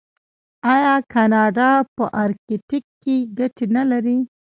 آیا 0.73 0.95
کاناډا 1.13 1.71
په 1.95 2.03
ارکټیک 2.23 2.85
کې 3.01 3.15
ګټې 3.37 3.65
نلري؟ 3.75 4.17